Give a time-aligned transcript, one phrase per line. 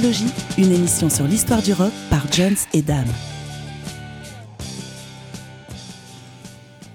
[0.00, 3.04] Discologie, une émission sur l'histoire du rock par Jones et Dame.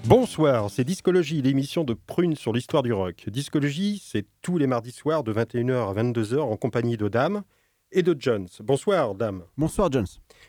[0.06, 3.26] Bonsoir, c'est Discologie, l'émission de Prune sur l'histoire du rock.
[3.28, 7.44] Discologie, c'est tous les mardis soirs de 21h à 22h en compagnie de Dame
[7.92, 8.48] et de Jones.
[8.62, 9.44] Bonsoir, Dame.
[9.56, 10.08] Bonsoir, Jones.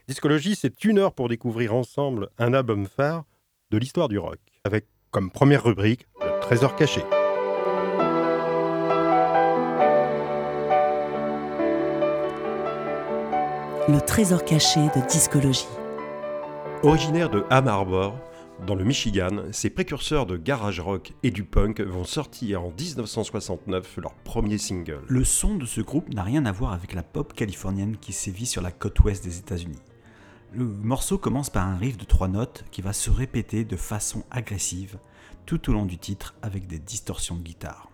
[0.08, 3.26] Discologie, c'est une heure pour découvrir ensemble un album phare
[3.70, 7.02] de l'histoire du rock, avec comme première rubrique le trésor caché.
[13.88, 15.68] Le trésor caché de discologie.
[16.82, 18.18] Originaire de Ann Arbor,
[18.66, 23.98] dans le Michigan, ces précurseurs de garage rock et du punk vont sortir en 1969
[23.98, 25.04] leur premier single.
[25.06, 28.46] Le son de ce groupe n'a rien à voir avec la pop californienne qui sévit
[28.46, 29.78] sur la côte ouest des États-Unis.
[30.52, 34.24] Le morceau commence par un riff de trois notes qui va se répéter de façon
[34.32, 34.98] agressive
[35.44, 37.88] tout au long du titre avec des distorsions de guitare.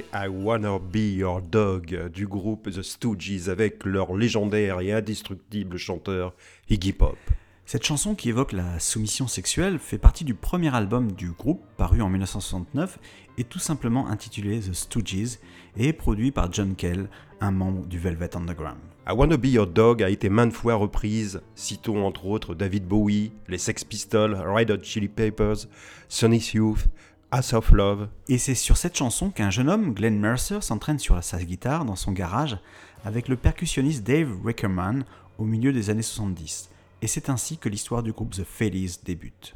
[0.00, 5.76] C'était I Wanna Be Your Dog du groupe The Stooges avec leur légendaire et indestructible
[5.76, 6.34] chanteur
[6.68, 7.18] Iggy Pop.
[7.66, 12.02] Cette chanson qui évoque la soumission sexuelle fait partie du premier album du groupe paru
[12.02, 12.98] en 1969
[13.38, 15.38] et tout simplement intitulé The Stooges
[15.76, 17.08] et est produit par John Kell,
[17.40, 18.78] un membre du Velvet Underground.
[19.08, 23.32] I Wanna Be Your Dog a été maintes fois reprise, citons entre autres David Bowie,
[23.48, 25.66] les Sex Pistols, Red Hot Chili Peppers,
[26.08, 26.86] Sonny Youth,
[27.32, 28.08] As of Love.
[28.26, 31.94] Et c'est sur cette chanson qu'un jeune homme, Glenn Mercer, s'entraîne sur sa guitare dans
[31.94, 32.58] son garage
[33.04, 35.04] avec le percussionniste Dave Wickerman
[35.38, 36.70] au milieu des années 70.
[37.02, 39.54] Et c'est ainsi que l'histoire du groupe The Phillies débute.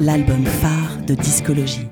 [0.00, 1.86] L'album phare de discologie.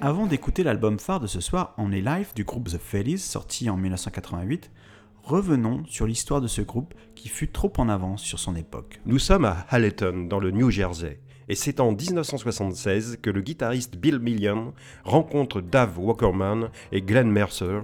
[0.00, 3.68] Avant d'écouter l'album phare de ce soir, On est live du groupe The Phillies, sorti
[3.68, 4.70] en 1988,
[5.22, 9.00] revenons sur l'histoire de ce groupe qui fut trop en avance sur son époque.
[9.06, 11.20] Nous sommes à Halleton, dans le New Jersey.
[11.48, 14.72] Et c'est en 1976 que le guitariste Bill Million
[15.04, 17.80] rencontre Dave Walkerman et Glenn Mercer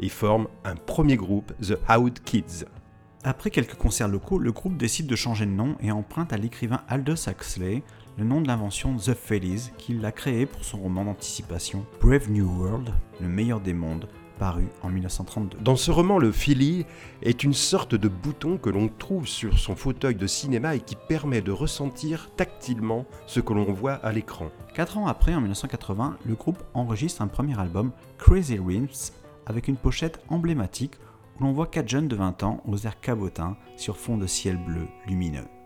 [0.00, 2.64] et forment un premier groupe, The Out Kids.
[3.22, 6.80] Après quelques concerts locaux, le groupe décide de changer de nom et emprunte à l'écrivain
[6.88, 7.82] Aldous Huxley
[8.16, 12.46] le nom de l'invention The Phillies qu'il a créé pour son roman d'anticipation Brave New
[12.46, 14.08] World, le meilleur des mondes,
[14.40, 15.58] paru en 1932.
[15.60, 16.86] Dans ce roman, le Philly
[17.22, 20.96] est une sorte de bouton que l'on trouve sur son fauteuil de cinéma et qui
[20.96, 24.50] permet de ressentir tactilement ce que l'on voit à l'écran.
[24.74, 29.12] Quatre ans après, en 1980, le groupe enregistre un premier album, Crazy Rims,
[29.44, 30.94] avec une pochette emblématique
[31.38, 34.56] où l'on voit quatre jeunes de 20 ans aux airs cabotins sur fond de ciel
[34.56, 35.59] bleu lumineux.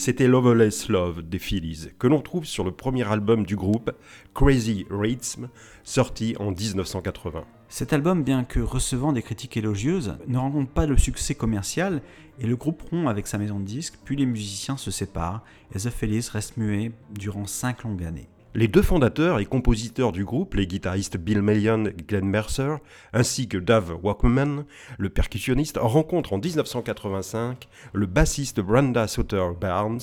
[0.00, 3.90] C'était Loveless Love des Phillies, que l'on trouve sur le premier album du groupe,
[4.32, 5.50] Crazy Rhythm,
[5.84, 7.44] sorti en 1980.
[7.68, 12.00] Cet album, bien que recevant des critiques élogieuses, ne rencontre pas le succès commercial
[12.38, 15.78] et le groupe rompt avec sa maison de disques, puis les musiciens se séparent et
[15.78, 18.30] The Phillies reste muet durant cinq longues années.
[18.52, 22.78] Les deux fondateurs et compositeurs du groupe, les guitaristes Bill Million et Glenn Mercer,
[23.12, 24.64] ainsi que Dave Walkman,
[24.98, 30.00] le percussionniste, rencontrent en 1985 le bassiste Brenda Sutter Barnes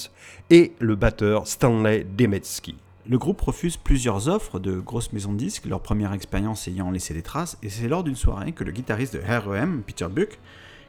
[0.50, 2.78] et le batteur Stanley Demetsky.
[3.06, 7.14] Le groupe refuse plusieurs offres de grosses maisons de disques, leur première expérience ayant laissé
[7.14, 10.40] des traces, et c'est lors d'une soirée que le guitariste de R.E.M., Peter Buck,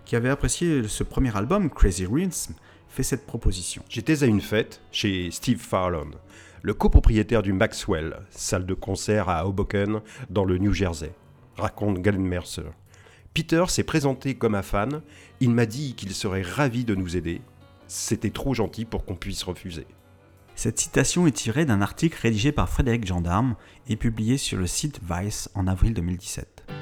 [0.05, 2.55] qui avait apprécié ce premier album, Crazy Rhythm,
[2.89, 3.83] fait cette proposition.
[3.89, 6.11] J'étais à une fête chez Steve Farlon,
[6.63, 10.01] le copropriétaire du Maxwell, salle de concert à Hoboken,
[10.31, 11.13] dans le New Jersey,
[11.57, 12.71] raconte Glenn Mercer.
[13.35, 15.03] Peter s'est présenté comme un fan,
[15.41, 17.41] il m'a dit qu'il serait ravi de nous aider.
[17.87, 19.87] C'était trop gentil pour qu'on puisse refuser.
[20.57, 23.55] Cette citation est tirée d'un article rédigé par Frédéric Gendarme
[23.89, 26.78] et publié sur le site Vice en avril 2017.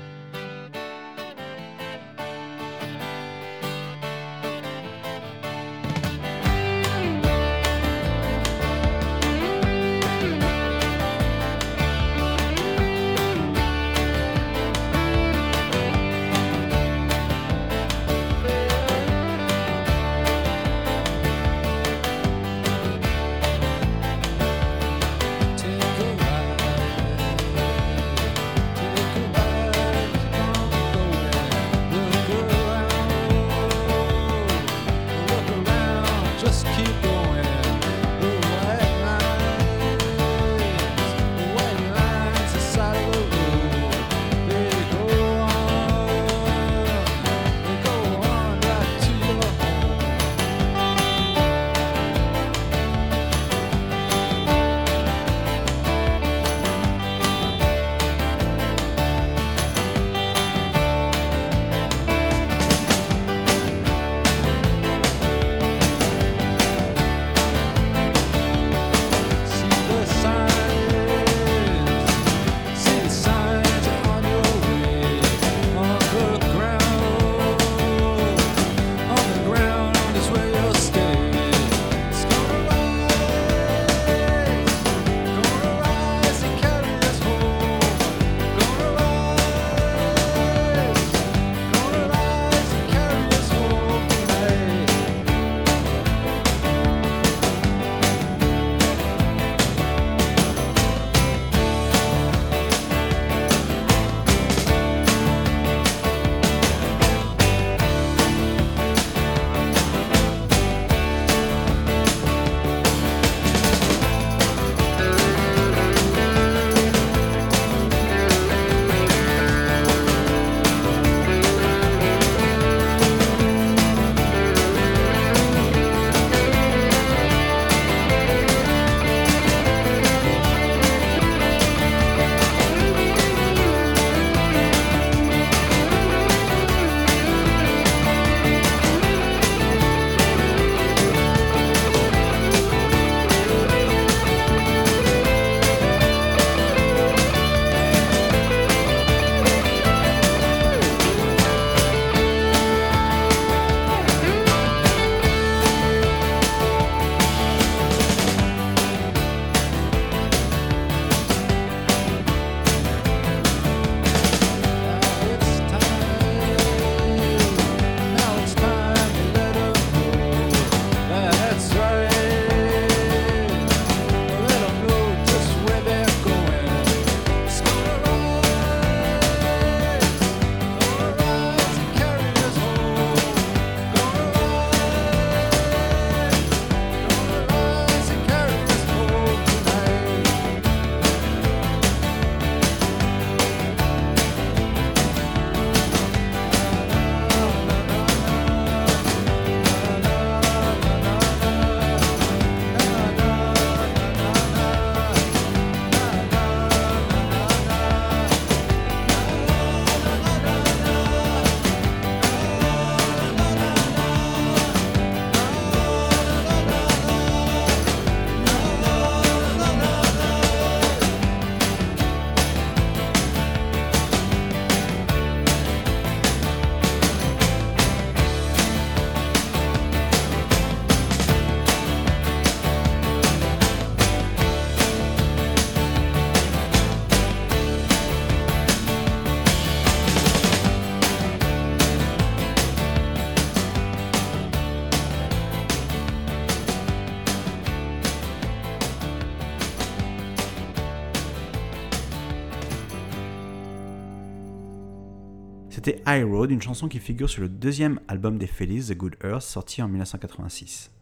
[256.08, 259.42] High Road, une chanson qui figure sur le deuxième album des Phillies, The Good Earth,
[259.42, 260.92] sorti en 1986.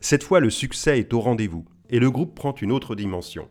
[0.00, 3.48] Cette fois, le succès est au rendez-vous et le groupe prend une autre dimension.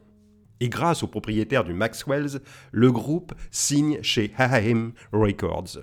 [0.60, 2.40] Et grâce au propriétaire du Maxwell's,
[2.72, 5.80] le groupe signe chez Haim Records,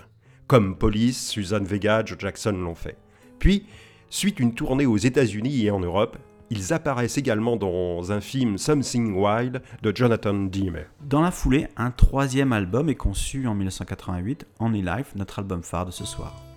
[0.47, 2.95] comme Police, Susan Vega, Joe Jackson l'ont fait.
[3.39, 3.65] Puis,
[4.09, 6.17] suite une tournée aux États-Unis et en Europe,
[6.49, 10.79] ils apparaissent également dans un film Something Wild de Jonathan Demme.
[11.01, 15.85] Dans la foulée, un troisième album est conçu en 1988, Only Life, notre album phare
[15.85, 16.48] de ce soir.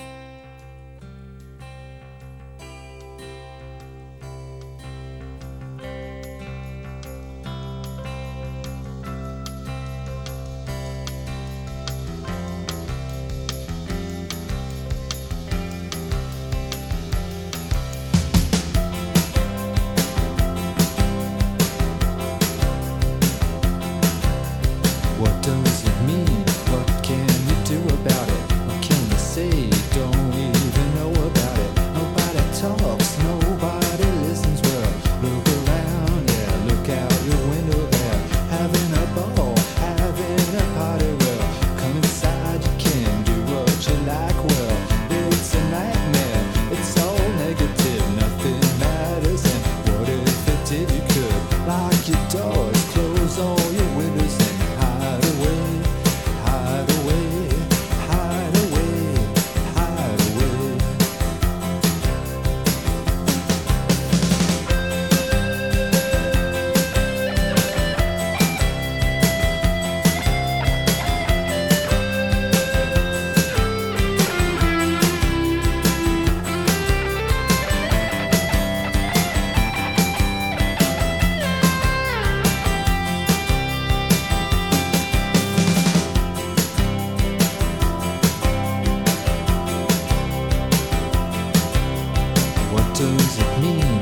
[93.02, 94.01] pieces of me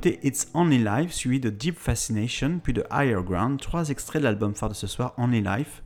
[0.00, 4.24] D'écouter It's Only Life, suivi de Deep Fascination, puis de Higher Ground, trois extraits de
[4.24, 5.82] l'album phare de ce soir, Only Life,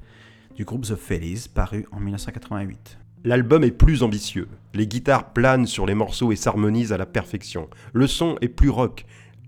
[0.55, 2.99] du groupe The Phillies, paru en 1988.
[3.25, 4.47] L'album est plus ambitieux.
[4.73, 7.69] Les guitares planent sur les morceaux et s'harmonisent à la perfection.
[7.93, 9.05] Le son est plus rock.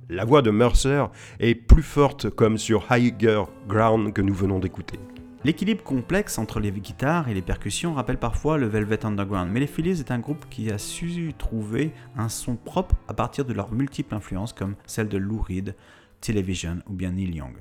[0.09, 1.05] La voix de Mercer
[1.38, 4.98] est plus forte comme sur Higher Ground que nous venons d'écouter.
[5.47, 9.69] L'équilibre complexe entre les guitares et les percussions rappelle parfois le Velvet Underground, mais les
[9.69, 13.71] Phillies est un groupe qui a su trouver un son propre à partir de leurs
[13.71, 15.77] multiples influences comme celle de Lou Reed,
[16.21, 17.55] Television ou bien Neil Young.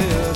[0.00, 0.29] Yeah.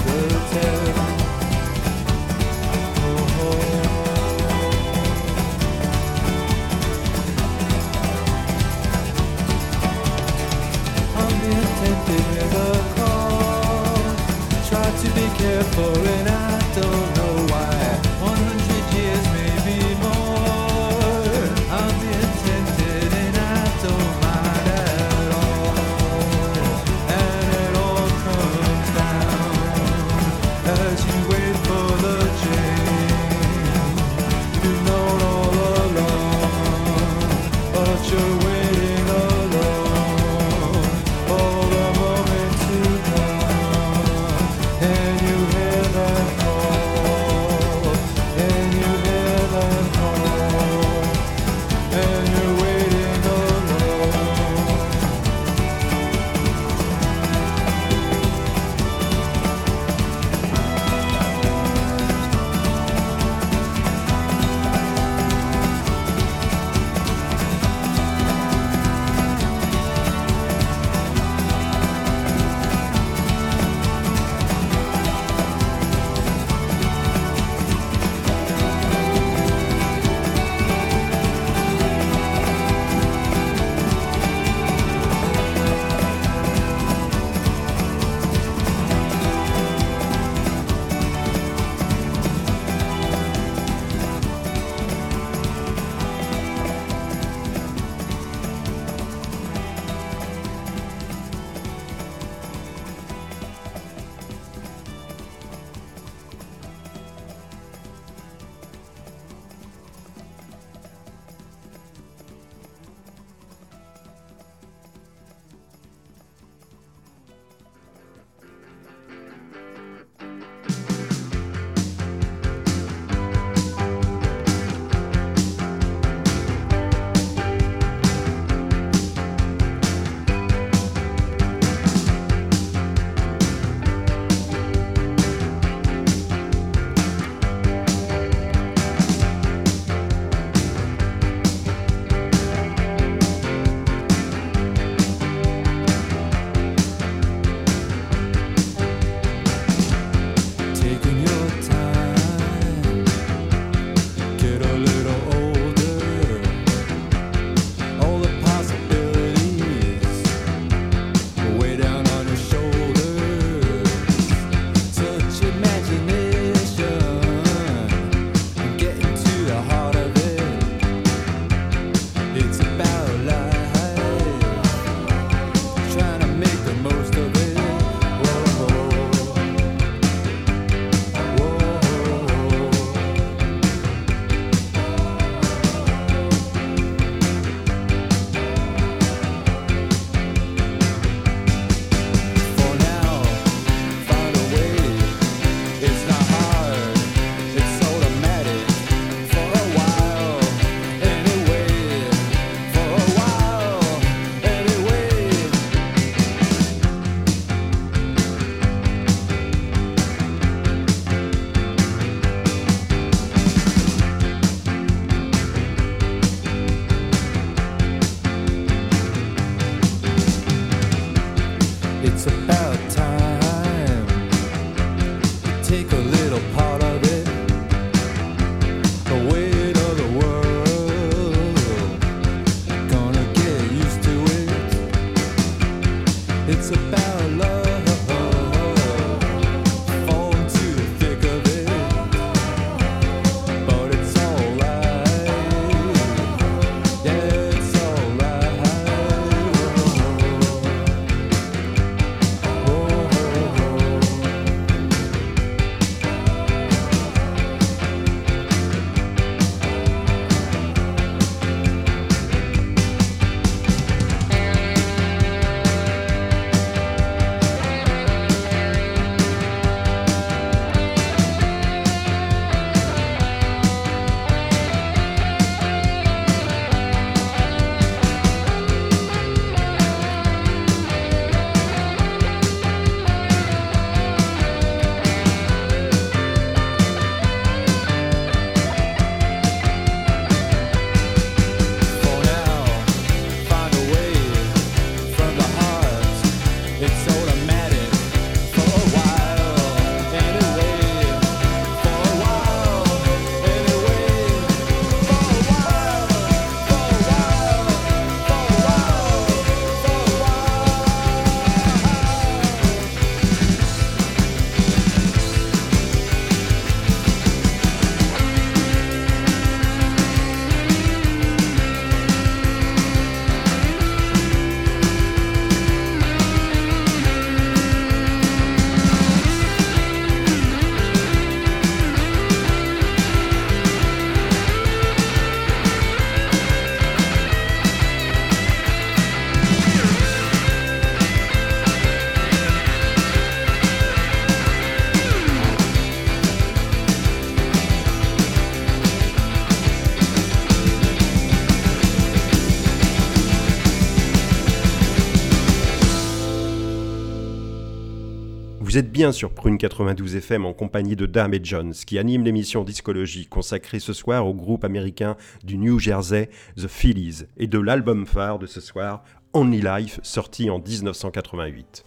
[358.75, 362.25] Vous êtes bien sur Prune 92 FM en compagnie de Dame et Jones qui anime
[362.25, 367.61] l'émission Discologie consacrée ce soir au groupe américain du New Jersey The Phillies et de
[367.61, 371.85] l'album phare de ce soir Only Life sorti en 1988.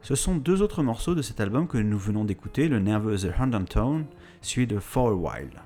[0.00, 3.36] Ce sont deux autres morceaux de cet album que nous venons d'écouter, le nerveux The
[3.36, 4.06] Random Tone,
[4.40, 5.60] suivi de For a While.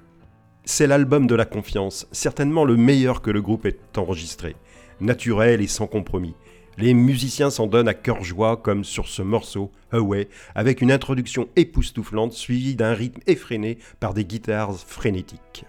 [0.64, 4.56] C'est l'album de la confiance, certainement le meilleur que le groupe ait enregistré.
[5.00, 6.34] Naturel et sans compromis.
[6.76, 11.48] Les musiciens s'en donnent à cœur joie comme sur ce morceau, Away, avec une introduction
[11.56, 15.64] époustouflante suivie d'un rythme effréné par des guitares frénétiques.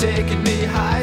[0.00, 0.99] taking me high.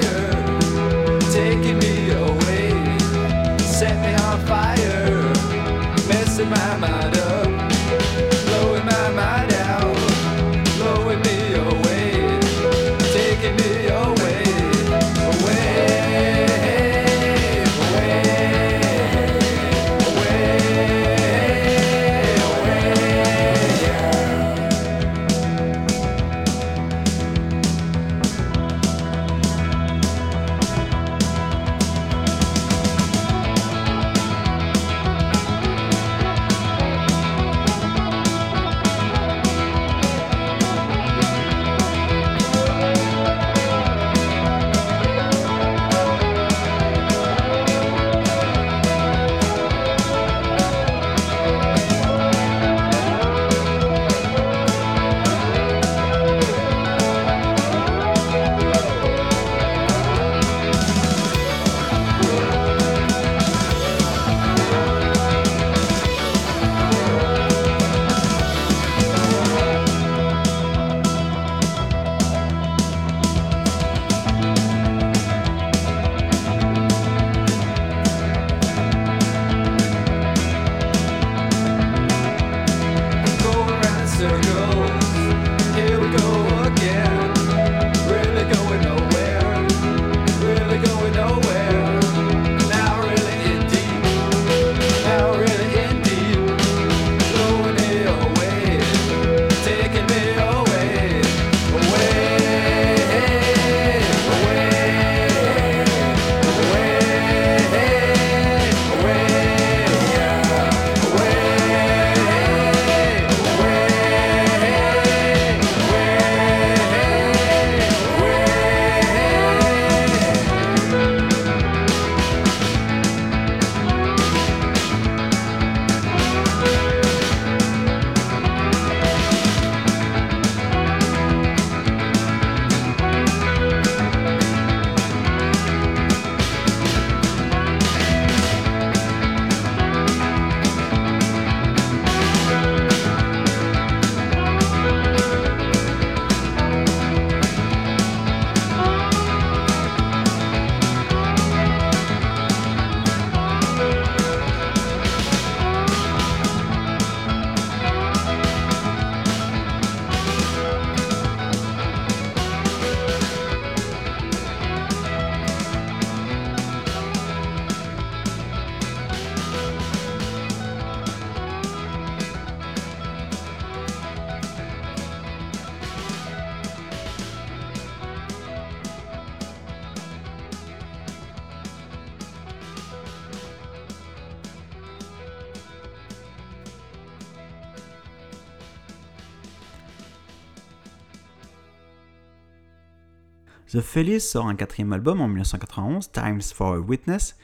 [193.78, 197.38] The Phillies sort un quatrième album en 1991, Times for a Witness,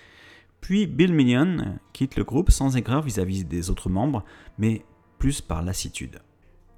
[0.61, 4.23] puis Bill Million quitte le groupe sans aigreur vis-à-vis des autres membres,
[4.57, 4.83] mais
[5.19, 6.23] plus par lassitude.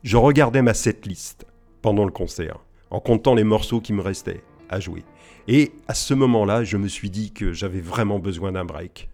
[0.04, 1.48] Je regardais ma setlist
[1.82, 5.06] pendant le concert, en comptant les morceaux qui me restaient à jouer.
[5.48, 9.08] Et à ce moment-là, je me suis dit que j'avais vraiment besoin d'un break.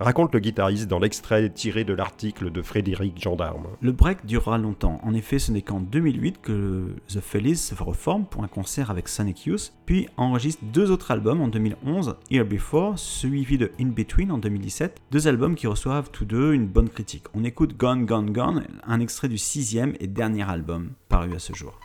[0.00, 3.66] Raconte le guitariste dans l'extrait tiré de l'article de Frédéric Gendarme.
[3.80, 5.00] Le break durera longtemps.
[5.02, 9.08] En effet, ce n'est qu'en 2008 que The Phillies se reforme pour un concert avec
[9.08, 14.30] Sonic Youth, puis enregistre deux autres albums en 2011, Here Before, suivi de In Between
[14.30, 17.24] en 2017, deux albums qui reçoivent tous deux une bonne critique.
[17.34, 21.54] On écoute Gone Gone Gone, un extrait du sixième et dernier album paru à ce
[21.54, 21.76] jour.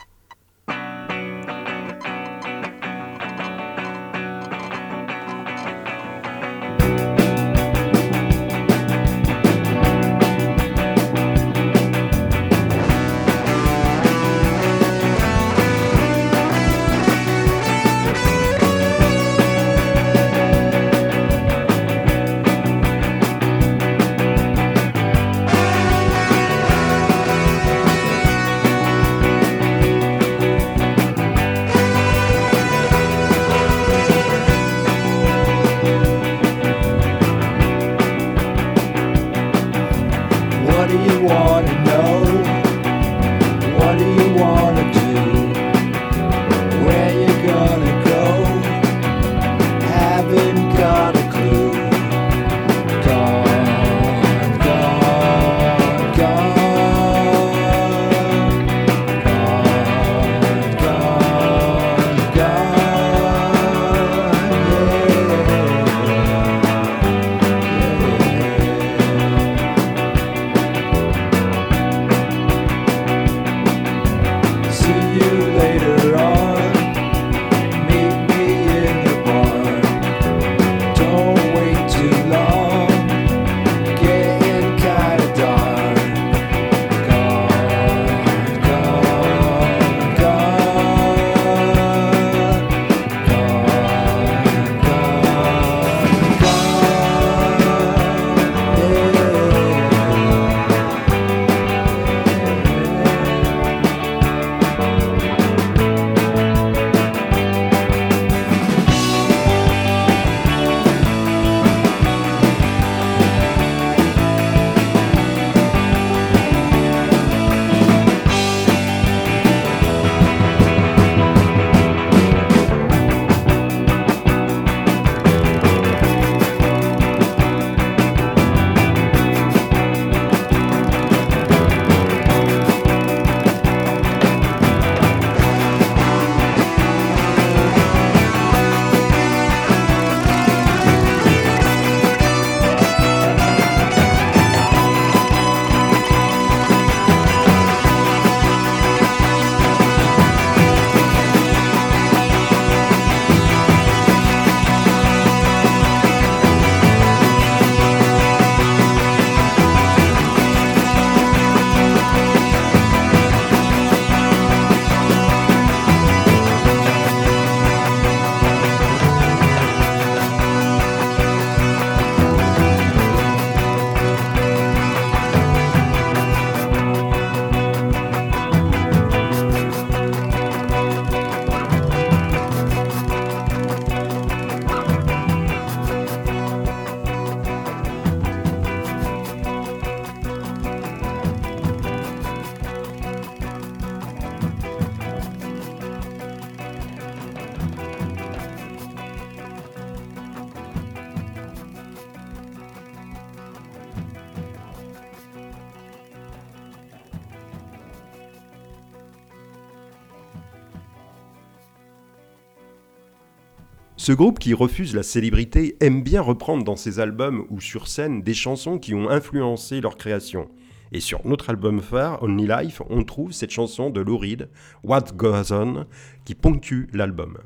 [214.03, 218.21] Ce groupe qui refuse la célébrité aime bien reprendre dans ses albums ou sur scène
[218.21, 220.49] des chansons qui ont influencé leur création.
[220.91, 224.49] Et sur notre album phare, Only Life, on trouve cette chanson de Lou Reed,
[224.83, 225.85] What Goes On,
[226.25, 227.37] qui ponctue l'album.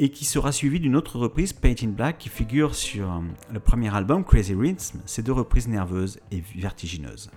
[0.00, 3.20] et qui sera suivi d'une autre reprise, Paint in Black, qui figure sur euh,
[3.52, 7.30] le premier album, Crazy Rhythm, ces deux reprises nerveuses et vertigineuses.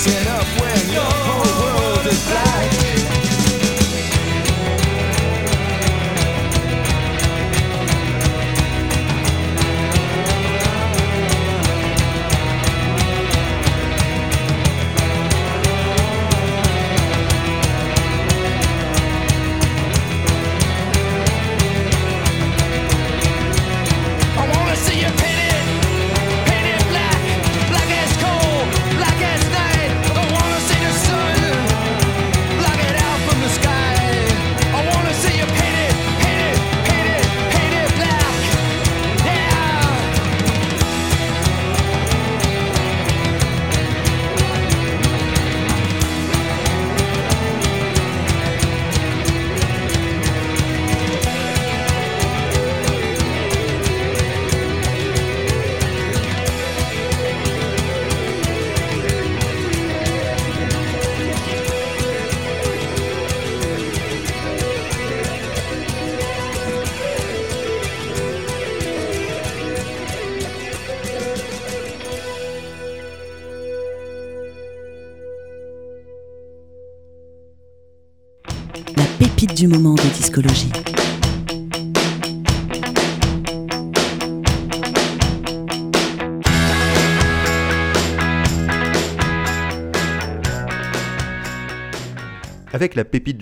[0.00, 0.39] set up.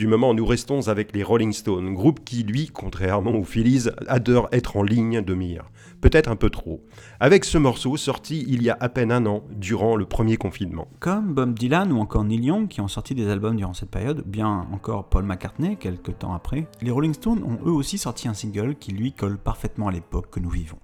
[0.09, 4.76] Moment, nous restons avec les Rolling Stones, groupe qui, lui, contrairement aux Phillies, adore être
[4.76, 5.70] en ligne de mire.
[6.00, 6.84] Peut-être un peu trop.
[7.20, 10.88] Avec ce morceau sorti il y a à peine un an, durant le premier confinement.
[11.00, 14.22] Comme Bob Dylan ou encore Neil Young qui ont sorti des albums durant cette période,
[14.26, 18.34] bien encore Paul McCartney quelques temps après, les Rolling Stones ont eux aussi sorti un
[18.34, 20.78] single qui lui colle parfaitement à l'époque que nous vivons.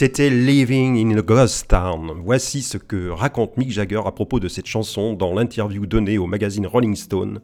[0.00, 2.12] C'était Living in a Ghost Town.
[2.22, 6.28] Voici ce que raconte Mick Jagger à propos de cette chanson dans l'interview donnée au
[6.28, 7.40] magazine Rolling Stone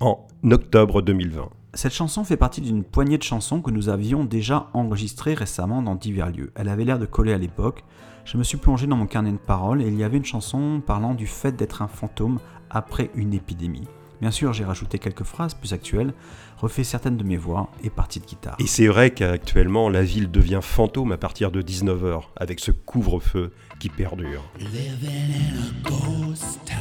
[0.00, 1.50] en octobre 2020.
[1.74, 5.94] Cette chanson fait partie d'une poignée de chansons que nous avions déjà enregistrées récemment dans
[5.94, 6.50] divers lieux.
[6.56, 7.84] Elle avait l'air de coller à l'époque.
[8.24, 10.82] Je me suis plongé dans mon carnet de paroles et il y avait une chanson
[10.84, 12.40] parlant du fait d'être un fantôme
[12.70, 13.86] après une épidémie.
[14.20, 16.12] Bien sûr, j'ai rajouté quelques phrases plus actuelles,
[16.58, 18.56] refait certaines de mes voix et parties de guitare.
[18.58, 23.52] Et c'est vrai qu'actuellement, la ville devient fantôme à partir de 19h, avec ce couvre-feu
[23.78, 24.42] qui perdure.
[24.58, 26.78] Living in a ghost town.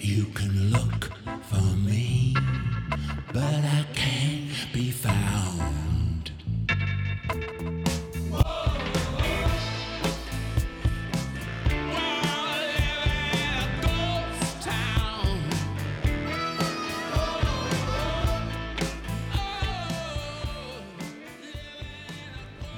[0.00, 1.10] You can look
[1.42, 2.34] for me,
[3.32, 5.33] but I can't be found.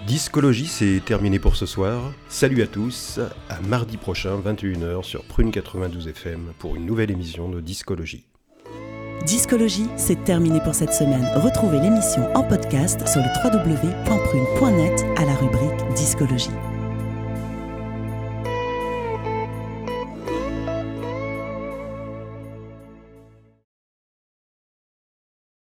[0.07, 2.13] Discologie, c'est terminé pour ce soir.
[2.29, 3.19] Salut à tous,
[3.51, 8.25] à mardi prochain, 21h sur Prune 92 FM pour une nouvelle émission de Discologie.
[9.25, 11.27] Discologie, c'est terminé pour cette semaine.
[11.35, 16.51] Retrouvez l'émission en podcast sur le www.prune.net à la rubrique Discologie.